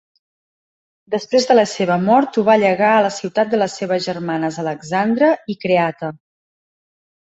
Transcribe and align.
Després 1.15 1.45
de 1.49 1.57
la 1.57 1.65
seva 1.73 1.99
mort 2.07 2.41
ho 2.41 2.45
va 2.49 2.57
llegar 2.65 2.89
a 2.95 3.05
la 3.09 3.13
ciutat 3.19 3.55
de 3.55 3.63
les 3.63 3.79
seves 3.83 4.09
germanes 4.11 4.61
Alexandra 4.67 5.33
i 5.57 5.63
Creata. 5.65 6.15